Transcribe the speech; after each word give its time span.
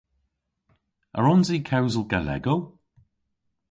A 1.17 1.19
wrons 1.21 1.47
i 1.55 1.57
kewsel 1.69 2.05
Gallego? 2.11 2.55